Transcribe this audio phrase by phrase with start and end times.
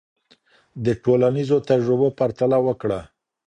[0.85, 2.99] د ټولنیزو تجربو پرتله وکړه.